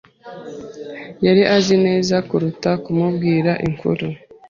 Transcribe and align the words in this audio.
Yari 1.25 1.41
azi 1.55 1.75
neza 1.85 2.15
kuruta 2.27 2.69
kumubwira 2.83 3.51
inkuru. 3.67 4.07